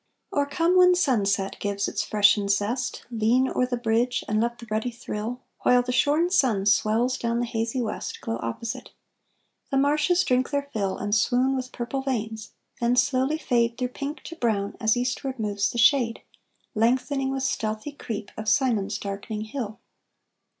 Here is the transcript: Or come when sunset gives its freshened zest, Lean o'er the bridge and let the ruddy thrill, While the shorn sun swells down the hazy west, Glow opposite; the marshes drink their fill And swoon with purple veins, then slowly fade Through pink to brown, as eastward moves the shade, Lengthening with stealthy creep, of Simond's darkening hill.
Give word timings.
Or 0.31 0.47
come 0.47 0.77
when 0.77 0.95
sunset 0.95 1.57
gives 1.59 1.87
its 1.87 2.01
freshened 2.03 2.49
zest, 2.49 3.05
Lean 3.11 3.47
o'er 3.47 3.67
the 3.67 3.77
bridge 3.77 4.23
and 4.27 4.41
let 4.41 4.57
the 4.57 4.65
ruddy 4.71 4.89
thrill, 4.89 5.41
While 5.59 5.83
the 5.83 5.91
shorn 5.91 6.31
sun 6.31 6.65
swells 6.65 7.19
down 7.19 7.39
the 7.39 7.45
hazy 7.45 7.83
west, 7.83 8.19
Glow 8.19 8.39
opposite; 8.41 8.89
the 9.69 9.77
marshes 9.77 10.23
drink 10.23 10.49
their 10.49 10.67
fill 10.73 10.97
And 10.97 11.13
swoon 11.13 11.55
with 11.55 11.71
purple 11.71 12.01
veins, 12.01 12.49
then 12.79 12.95
slowly 12.95 13.37
fade 13.37 13.77
Through 13.77 13.89
pink 13.89 14.21
to 14.23 14.35
brown, 14.35 14.75
as 14.79 14.97
eastward 14.97 15.37
moves 15.37 15.69
the 15.69 15.77
shade, 15.77 16.23
Lengthening 16.73 17.29
with 17.29 17.43
stealthy 17.43 17.91
creep, 17.91 18.31
of 18.35 18.49
Simond's 18.49 18.97
darkening 18.97 19.41
hill. 19.41 19.77